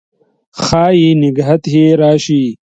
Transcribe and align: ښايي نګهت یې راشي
ښايي 0.63 1.09
نګهت 1.21 1.63
یې 1.73 1.85
راشي 2.01 2.43